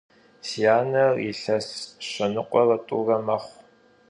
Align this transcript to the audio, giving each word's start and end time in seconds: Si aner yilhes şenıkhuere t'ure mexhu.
Si 0.47 0.61
aner 0.77 1.13
yilhes 1.23 1.69
şenıkhuere 2.09 2.77
t'ure 2.87 3.17
mexhu. 3.27 3.57